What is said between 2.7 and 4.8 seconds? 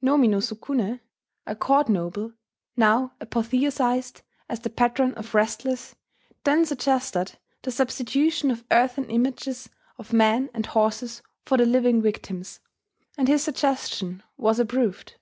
now apotheosized as the